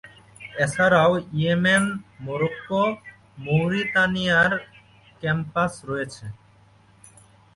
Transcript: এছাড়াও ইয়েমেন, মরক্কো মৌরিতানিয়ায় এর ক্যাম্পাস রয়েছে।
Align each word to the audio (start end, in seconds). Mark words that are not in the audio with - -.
এছাড়াও 0.63 1.11
ইয়েমেন, 1.39 1.83
মরক্কো 2.25 2.83
মৌরিতানিয়ায় 3.45 4.47
এর 4.47 4.53
ক্যাম্পাস 5.21 5.73
রয়েছে। 5.89 6.25